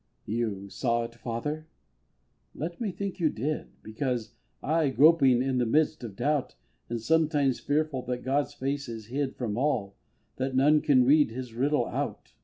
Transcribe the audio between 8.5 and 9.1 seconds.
face is